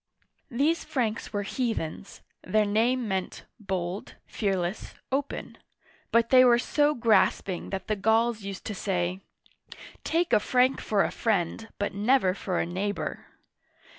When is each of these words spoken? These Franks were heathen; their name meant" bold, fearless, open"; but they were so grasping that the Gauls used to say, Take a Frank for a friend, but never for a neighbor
These 0.49 0.83
Franks 0.83 1.31
were 1.31 1.43
heathen; 1.43 2.07
their 2.41 2.65
name 2.65 3.07
meant" 3.07 3.43
bold, 3.59 4.15
fearless, 4.25 4.95
open"; 5.11 5.59
but 6.11 6.31
they 6.31 6.43
were 6.43 6.57
so 6.57 6.95
grasping 6.95 7.69
that 7.69 7.85
the 7.85 7.95
Gauls 7.95 8.41
used 8.41 8.65
to 8.65 8.73
say, 8.73 9.21
Take 10.03 10.33
a 10.33 10.39
Frank 10.39 10.81
for 10.81 11.03
a 11.03 11.11
friend, 11.11 11.67
but 11.77 11.93
never 11.93 12.33
for 12.33 12.57
a 12.59 12.65
neighbor 12.65 13.27